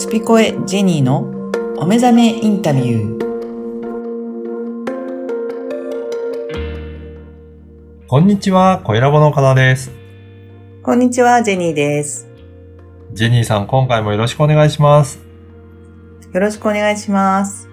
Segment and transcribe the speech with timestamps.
[0.00, 1.28] スピコエジェニーの
[1.76, 3.20] お目覚めインタビュー。
[8.06, 9.90] こんにちは、小ラボの岡田です。
[10.82, 12.26] こんにちは、ジェニーです。
[13.12, 15.20] ジェニーさん、今回もよろしくお願いします。
[16.32, 17.68] よろしくお願いします。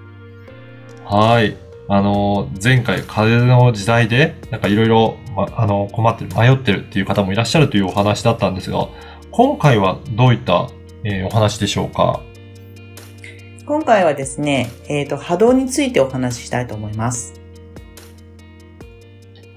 [1.05, 1.55] はい。
[1.87, 8.89] あの、前回、風の時代で、なんかいろいろ、まあの、困ってる、迷ってるっていう方もいらっしゃるというお話だったんですが、
[9.31, 10.67] 今回はどういった、
[11.03, 12.21] えーお話でしょうか？
[13.65, 17.33] 今回はですね、えっ、と、波動についてお話ししたいと思います。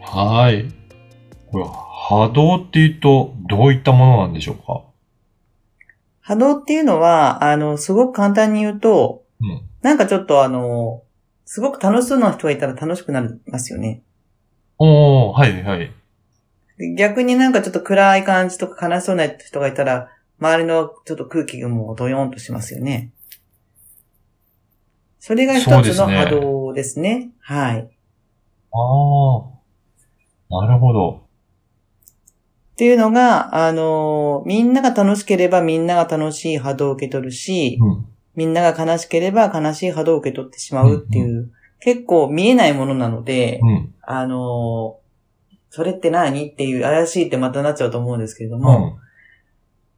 [0.00, 0.68] はい。
[1.52, 4.82] これ、波動っていうと、どういったものなんでしょうか？
[6.20, 9.62] 波動っていうのは、あの、すごく簡単に言うと、うん。
[9.82, 11.02] なんかちょっとあの、
[11.44, 14.02] すごく楽しそうな人がいたら楽しくなりますよね。
[14.78, 15.92] おー、はい、はい。
[16.78, 20.08] で逆になんかちょっと暗い感じとか悲しそうな人がいたら、
[20.40, 23.12] 周りのちょっと空気がもうドヨーンとしますよね。
[25.18, 27.30] それが一つのそうですね波動ですね。
[27.40, 27.90] はい。
[28.72, 30.66] あー。
[30.66, 31.22] なるほど。
[32.72, 38.06] っていうのが、あのーみんなが楽しければみんなが楽しい波動を受け取るし、うん。
[38.34, 43.94] みんなが悲しければ悲しい波動を受け取ってしまうっていう、結構見えないものなので、うん。
[44.02, 45.00] あのー
[45.72, 46.48] それって何？
[46.48, 48.98] っていう怪しいってまたなっちゃうと思うんですけれどうも、ん。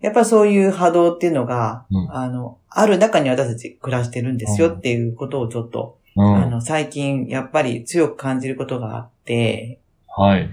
[0.02, 6.36] やっぱそういう波動っていうのが、うんあの、ある中に私たち暮らしてるんですようんっていうことをちょっと、うん。
[6.36, 10.50] あの、最近やっぱり強く感じることがあって、はい。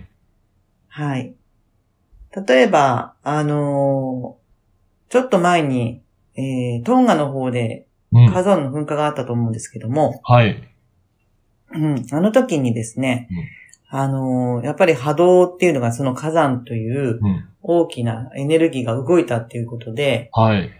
[0.87, 1.33] はい。
[2.47, 4.39] 例えば、あのー
[5.09, 6.03] ちょっと前に、
[6.35, 8.31] えー、トンガの方でうん。
[8.31, 10.63] 火山の噴火があったと思うんですけども、はい。
[11.71, 13.29] うん、あの時にですね、
[13.89, 17.45] あのーやっぱり波動っていうのがその火山といううん。
[17.61, 20.71] 大きなエネルギーが動いたっていうことで、はい。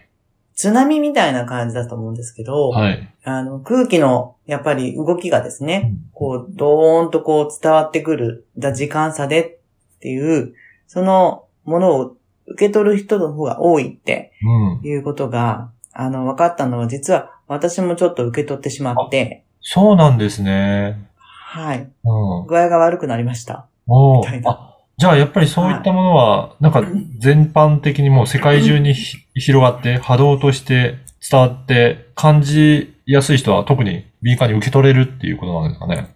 [0.54, 3.14] 津波みたいな感じだと思うんですけど、はい。
[3.22, 10.54] あの、空気の、やっぱり動きがですね、うんこう、ドーンとこう伝わってくる、だ時間差でっていう、
[10.86, 14.32] そのものを受け取る人の方が多いって
[14.82, 14.86] うん。
[14.86, 21.09] いうことが、あの、分かったのは、実は私もちょっと受け取ってしまって、そうなんですね。
[21.52, 21.90] はい。
[22.04, 22.46] うん。
[22.46, 23.66] 具合が悪くなりました。
[23.88, 26.84] おみたいなあ、じゃあやっぱりそういったものは、なんか
[27.18, 36.14] 全般的にもう世界中にひ広がって波動として伝わって感じやすい人は特に敏感に受け取れるっていうことなんですかね。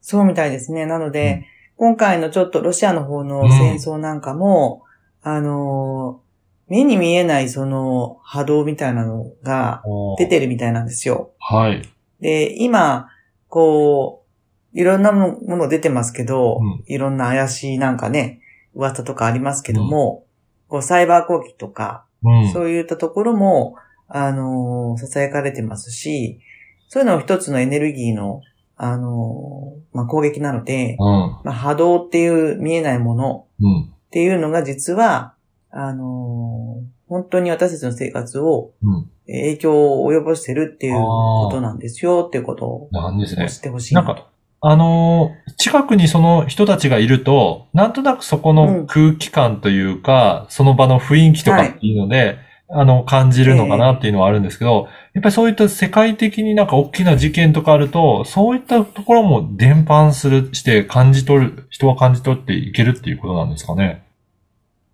[0.00, 0.86] そうみたいですね。
[0.86, 4.84] なので、今回のちょっとロシアの方の戦争なんかも、
[5.22, 6.28] あのー
[6.68, 9.82] 目に見えないその波動みたいなのが
[10.18, 11.30] 出てるみたいなんですよ。
[11.38, 11.82] はい。
[12.20, 13.08] で、今、
[13.48, 14.27] こう、
[14.72, 18.40] いろんなもの出てますけど、うんいろんな怪しいなんかね、
[18.74, 20.24] 噂とかありますけども、
[20.68, 22.52] こうサイバー攻撃とか、うん。
[22.52, 23.76] そういったところも、
[24.08, 26.40] あのー、囁かれてますし、
[26.88, 28.42] そういうのを一つのエネルギーの、
[28.76, 31.06] あのーまあ、攻撃なので、うん。
[31.06, 33.82] まあ、波動っていう見えないものうん。
[33.84, 35.34] っていうのが実は、
[35.70, 39.10] あのー本当に私たちの生活をうん。
[39.26, 43.58] 影響を及ぼしてるっていうことなんですよっていうことをなんですね知。
[43.58, 44.26] ってほしいなと。
[44.60, 52.38] あのー近くにその人たちがいると、なんとなくそこの空気感というか、その場の雰囲気とかっていうので、
[52.70, 64.04] あの、感じるのかなっていうのはあるんですけど、やっぱりそういった世界的になんか大きな事件とかあると、そういったところも伝播する、して感じ取る、人は感じ取っていけるっていうことなんですかね。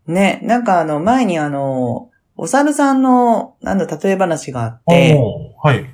[0.07, 5.19] ね、なんかあの、前にあの、お猿さんの、なんだ、例え話があって、
[5.63, 5.85] はい。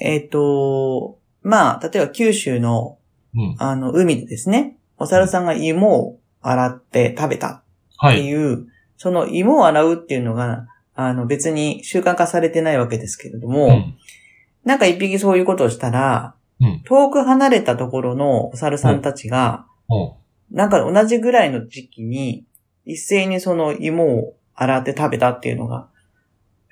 [0.00, 2.98] えっ、と、まあ、例えば九州の、
[3.34, 3.56] うん。
[3.58, 7.62] あの、海でですね、お猿さんが芋を洗って食べた
[7.96, 8.18] はい。
[8.18, 8.66] っていう、
[8.96, 13.94] その芋を洗うっていうのが、あの、別に習慣化されてないわけですけれども、うん。
[14.64, 20.16] なんか一匹そういうことをしたら、うん遠く離れたところのお猿さんたちが、お
[20.52, 22.44] なんか同じぐらいの時期に、
[22.84, 25.88] 一斉にその芋を洗って食べたっていうのが、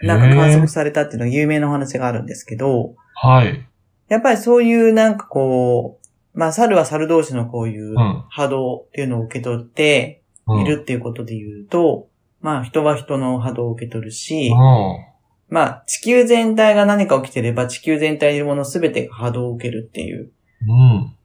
[0.02, 3.66] なんか観測されたっていうのが有名なお話があるんですけど、はい。
[4.10, 5.98] やっぱりそういうなんかこ
[6.34, 8.24] う、まあ猿は猿同士のこういううん。
[8.28, 10.60] 波動っていうのを受け取ってうん。
[10.62, 12.08] いるっていうことで言うと、
[12.40, 15.06] まあ人は人の波動を受け取るし、うん
[15.48, 20.30] まあ地球全体が何か起きてれば地球全体にいるものすべてが波動を受けるっていう、
[20.68, 21.16] うん。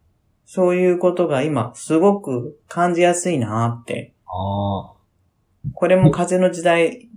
[0.46, 4.14] そういうことが今すごく感じやすいなって。
[4.28, 4.94] あ
[5.74, 7.10] これも風の時代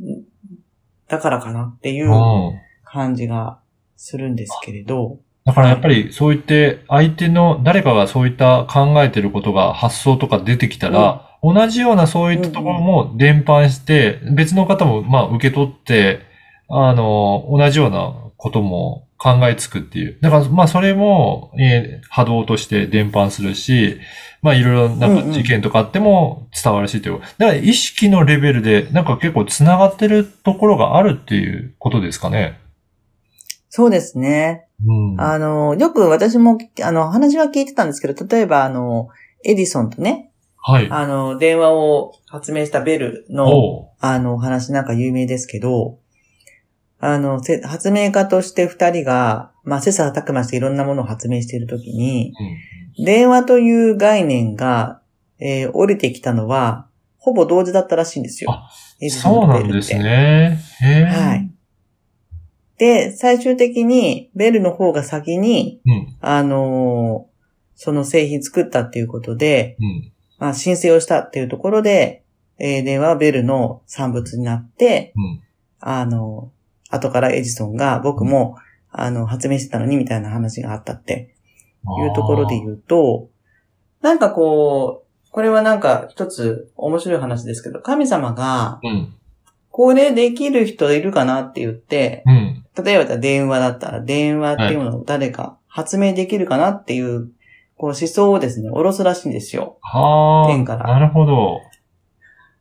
[1.09, 2.07] だからかなっていあ。
[2.07, 2.61] ううん。
[2.85, 3.59] 感じが
[3.97, 5.19] するんですけれど、
[5.49, 16.21] だからやっぱりそう言って相手の誰かがそういった考えてることが発想とか出てきたら、同じようなそういったところも伝播して、別の方もまあ受け取って、
[16.69, 20.19] あの、同じようなことも考えつくっていう。
[20.21, 24.01] だから、まあ、それも、えー波動として伝播するし、
[24.43, 27.21] まあ、いろいろなんか事件とかあっても伝わるしっていう。
[27.21, 32.61] だから、意識のレベルで、なんか結構繋がってるところがあるっていうことですかね。
[33.71, 34.68] そうですね。
[34.85, 35.21] うん。
[35.21, 39.09] あの、よく私も、あの、話は聞いてたんですけど、例えば、あの、
[39.45, 40.31] エディソンとね、
[40.61, 40.89] はい。
[40.91, 45.99] あの、電話を発明したベルの、あの、お話なんか有名ですけど、
[47.01, 52.35] あの、せ発明家として二人が、まあ、切磋琢磨していろんなものを発明しているときに、
[53.05, 55.01] 電話という概念が、
[55.39, 56.89] えー降りてきたのは、
[57.19, 58.51] ほぼ同時だったらしいんですよ。
[59.11, 60.59] そうなんですね。
[61.07, 61.48] はい。
[62.79, 66.17] で、最終的に、ベルの方が先に、うん。
[66.21, 67.29] あのー
[67.81, 70.13] その製品作ったっていうことで、うん。
[70.39, 72.25] まあ、申請をしたっていうところで、
[72.59, 75.41] えーはベルの産物になって、うん。
[75.79, 76.51] あの、
[76.91, 78.57] 後からエジソンが僕も、
[78.91, 81.35] あの、発明してたのにみたいな話があったって
[82.01, 83.29] いうところで言うと、
[84.03, 89.15] なんかこう、これはなんか一つ面白い話ですけど、神様が、うん。
[89.71, 92.48] これできる人いるかなって言って、うん。
[92.83, 97.31] 例えば電話だったら電話っていうのを誰か発明できるかなっていう、
[97.77, 99.79] こう思想をですね、下ろすらしいんですよ。
[99.81, 100.49] はあ。
[100.49, 101.61] 天からなるほど。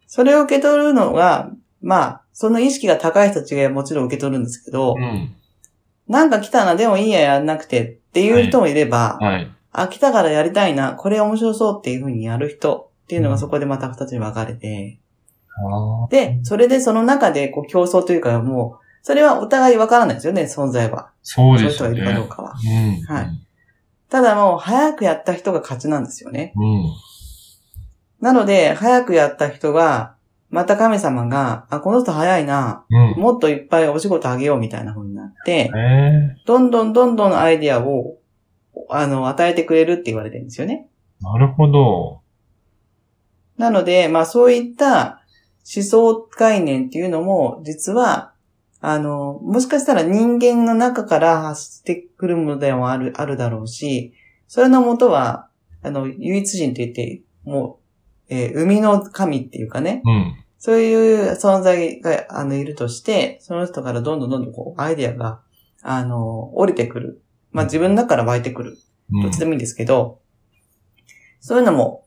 [0.05, 5.35] それを受け取るのが、まあ、その意識が高い人たちがもちろん受け取るんですけど、うん。
[6.07, 9.51] なんか来たな、でもいいや、やんなくてっていう人もいれば、はい。
[9.71, 14.99] あ、来たからやりたいな、これ面白そうっていう風にやる人っていうのがそこでまた二つに分かれて、
[15.55, 16.07] ああ。
[16.09, 21.12] で、それでその中でこう競争というかもう、それはお互い分からないですよね、存在は。
[21.24, 21.95] そうそういう人がい。
[21.95, 22.56] るかどうかは。
[22.62, 23.01] うん。
[23.06, 23.27] はい
[24.09, 26.54] ただもう、早くやった人が勝ちなんですよね。
[26.56, 26.92] うん。
[28.19, 30.15] なので、早くやった人が、
[30.50, 33.21] また神様が、あ、この人早いな、うん。
[33.21, 35.71] もっといっぱいお仕事あげようみたいな風になって。
[36.45, 38.18] どんどんどんどんアイディアを、
[38.89, 40.88] あの、与えてくれるって言われてるんですよね。
[41.21, 42.21] なるほど。
[43.57, 45.21] なので、まあそういった
[45.75, 48.33] 思想概念っていうのも、実は、
[48.89, 54.13] あの、もしかしたら人間の中から発してくるものでもある、あるだろうし、
[54.48, 55.50] それの元は、
[55.84, 57.81] あの、唯一人と言って、も
[58.30, 60.36] う、えー生みの神っていうかね、うん。
[60.57, 65.42] そういう存在が、あの、いるとして、その人からどんどんどんどんこう、アイデアが、
[65.81, 67.22] あの、降りてくる。
[67.51, 68.78] まあ自分の中から湧いてくる。
[69.12, 70.22] うんどっちでもいいんですけど、
[71.42, 72.06] そういうのも、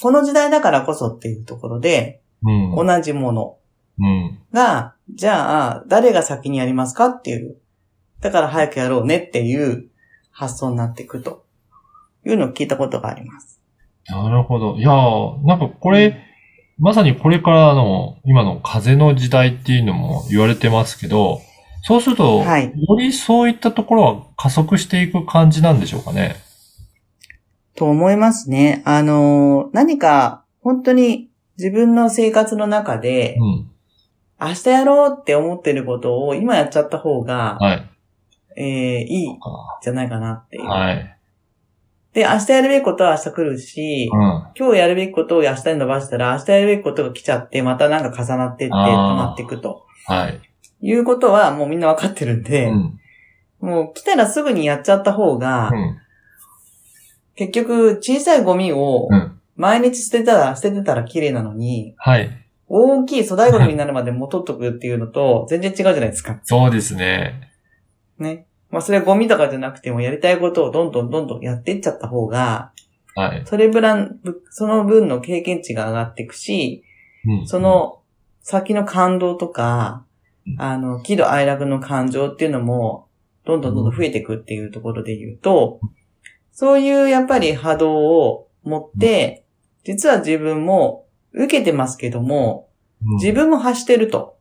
[0.00, 2.50] この時代だからこそっていうところで、う
[2.82, 2.86] ん。
[2.86, 3.58] 同じもの
[3.98, 4.33] うん。
[4.54, 7.56] が、じゃあ、誰が先にやりますかっていう。
[8.20, 9.90] だから早くやろうねっていう
[10.30, 11.44] 発想になっていくと
[12.24, 13.60] いうのを聞いたことがあります。
[14.06, 14.76] なるほど。
[14.76, 16.16] いやーなんかこれ、
[16.78, 21.40] まさにこれからの今の風の時代っていうのも言われてますけど、
[21.82, 26.36] そうすると、はいよりそういったところは加速していく感じなんでしょうかね？
[27.76, 28.82] と思いますね。
[28.86, 31.28] あの、何か本当に
[31.58, 33.70] 自分の生活の中でう、ん。
[34.40, 37.90] 明日やろうって思ってることを今やっちゃった方が、はい。
[38.56, 39.38] えーいいん
[39.82, 40.66] じゃないかなっていう。
[40.66, 41.18] はい。
[42.12, 44.20] で、明日やるべきことは明日来るし、うん。
[44.56, 49.84] 今日やるべきことを明日に伸ばしたら、明日やるべきことが来ちゃって、またなんか重なってって、溜あーまっていくと。
[50.06, 50.40] はい。
[50.80, 53.00] いうことはもうみんなわかってるんで、うん。
[53.60, 55.98] もう来たらすぐにやっちゃった方が、うん。
[57.34, 59.40] 結局小さいゴミをうん。
[59.56, 62.43] 毎日捨てたら、捨ててたら綺麗なのに、はい。
[62.76, 66.40] 大きい粗大ゴミになるまでも取っとくっていうのと全然違うじゃないですか。
[66.42, 67.52] そうですね。
[68.18, 68.48] ね。
[68.68, 72.72] まあそれはゴミとかじゃなくてもやりたいことをどんどんどんどんやっていっちゃった方が、
[73.14, 73.42] はい。
[73.46, 76.82] それぶらん、ぶその分の経験値が上がっていくし、
[77.24, 77.46] うん。
[77.46, 78.00] そ、の
[78.40, 80.04] 先の感動とか
[80.44, 83.06] う、んあの、喜怒哀楽の感情っていうのも、
[83.44, 85.78] どんどんどんどん増えていくっていうところで言うと、
[86.50, 89.44] そういうやっぱり波動を持って、
[89.84, 91.03] 実は自分も
[91.34, 94.38] 受けてますけども、うん自分も発してると。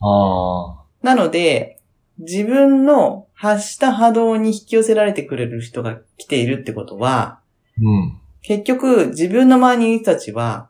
[0.00, 1.80] あなので、
[2.18, 7.40] 自分の発した波動に引き寄せられてくれる人が来ているってことは、あ。
[7.80, 8.18] うん。
[8.42, 10.68] 結局自分の周りにいる人たちは、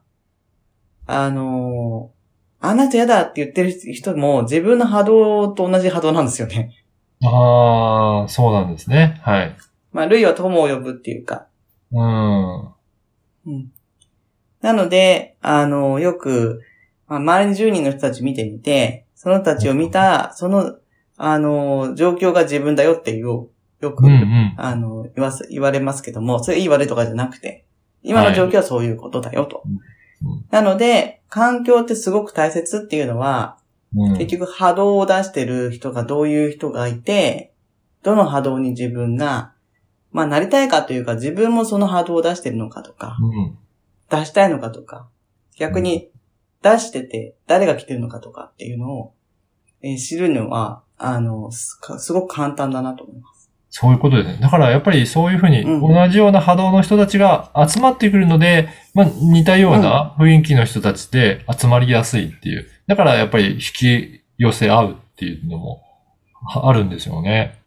[1.06, 2.22] あのー
[2.64, 6.70] あなた嫌だって言ってる人も自分の波動と同じ波動なんですよね。
[7.24, 9.20] ああ、そうなんですね。
[9.22, 9.56] はい。
[9.92, 11.48] まあ、類は友を呼ぶっていうか。
[11.90, 12.62] うん。
[12.66, 13.72] うん。
[14.62, 16.62] なので、あのよく、
[17.08, 20.76] まあ、周りに10人の人たち見てみて、その人たちを見た、その、
[21.18, 23.50] あの状況が自分だよっていう、よ
[23.80, 24.54] く、うんうん。
[24.56, 27.66] あの、言わす、言われますけども、それいい悪いとかじゃなくて、
[28.02, 29.62] 今の状況はそういうことだよと。
[29.66, 29.78] うん
[30.50, 33.58] なので、環境ってすごく大切っていうのは、
[33.96, 34.18] うん。
[34.18, 37.52] 結局波動を出してる人がどういう人がいて、
[38.02, 39.52] どの波動に自分が、
[40.12, 43.58] まあなりたいかというか自分もその波動を出してるのかとか、うん。
[44.12, 45.08] 出したいのかとか、
[45.56, 46.10] 逆に
[46.62, 49.14] 出してて誰が来てるのかとかっていうのを、
[49.82, 53.50] えー知るのは、あの、すかすごく簡単だなと思います。
[53.70, 54.38] そういうことですね。
[54.38, 62.68] だからやっぱりそういうふうにうん同じような波動の人たちが集まってくるので、まあ似たような雰囲気の人たちで集まりやすいっていう。
[62.86, 65.82] だからやっぱり引き寄せ合うっていうのも
[66.44, 67.62] はあるんですよね。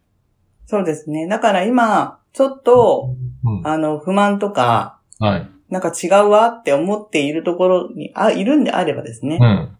[0.67, 1.27] そうですね。
[1.27, 3.67] だから今、ちょっと、うん。
[3.67, 5.54] あの、不満とか、はい。
[5.69, 9.39] なんか違うわって思っているところに、あ、いるんであればですね。
[9.41, 9.77] うん。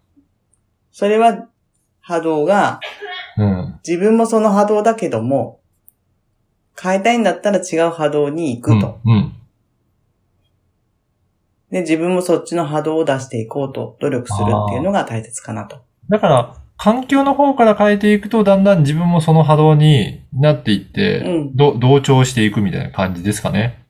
[0.90, 1.48] それは
[2.00, 2.80] 波動が、
[3.36, 3.80] うん。
[3.86, 5.60] 自分もその波動だけども、
[6.80, 9.00] 変えたいんだったら違う波動に行くと。
[9.04, 9.32] うん。
[11.70, 15.78] で、自分もそっちの波動を出していこうと努力するっていうのが大切かなと。
[16.08, 23.85] だから、環境の方から変えていくと、だんだん自分もその波動になっていって、うんど同調していくみたいな感じですかね。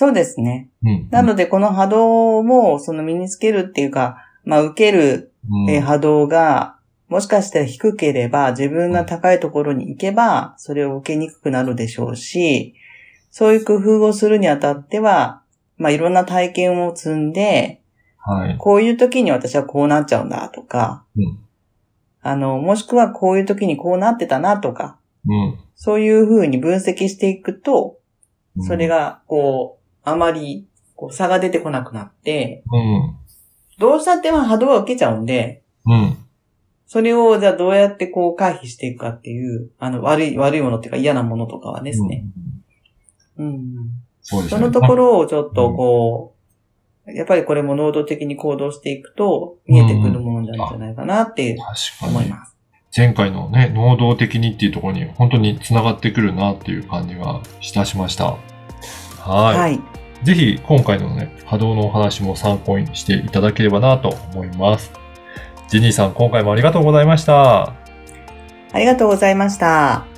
[0.00, 0.70] そうですね。
[0.82, 1.08] うん。
[1.10, 4.16] なので、この波動も、その身につけるっていうか、
[4.46, 6.76] まあ、受けるうん、えー波動が、
[7.08, 12.74] もしかしたら低ければ、自分が高いところに行けば、それを受けにくくなるでしょうし、
[13.30, 15.42] そういう工夫をするにあたっては、
[15.76, 17.82] まあ、いろんな体験を積んで、
[18.16, 18.56] はい。
[18.56, 21.38] こういう時に私はこうなっちゃうんだとか、うん。
[22.22, 25.58] あの、もしくはこういう時にこうなってたなとか、うん。
[25.74, 27.98] そういう風に分析していくと、
[28.56, 30.66] うんそれ、が、こう、あまり、
[30.96, 33.16] こう、差が出てこなくなって、うん。
[33.78, 36.16] どうしたってまあ波動は受けちゃうんで、うん。
[36.86, 42.24] それをじゃあどうやってこう回避していくかっていう、あの、悪い、悪いものっていうか嫌なものとかはですね。
[43.38, 43.46] うん。
[43.46, 43.74] うん。
[44.22, 44.48] そね。
[44.48, 46.34] そのところをちょっとこ
[47.06, 51.56] う、やっぱりこれも能動的に行動していくと見えてくるものなんじゃないかなって。
[52.02, 52.56] 思います。
[52.96, 58.36] 前回のね、能動的にっていうところに本当に繋がってくるなっていう感じがいたしました。
[59.20, 59.58] はい。
[59.58, 59.80] はい。
[60.22, 64.92] ぜひ今回のね、波動のお話も参考にしていただければなと思います。
[65.68, 67.72] ジェニーさん、今回もありがとうございました。
[68.72, 70.09] ありがとうございました。